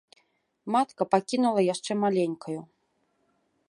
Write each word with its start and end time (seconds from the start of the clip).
Матка 0.75 1.03
пакінула 1.13 1.61
яшчэ 1.73 1.91
маленькаю. 2.07 2.59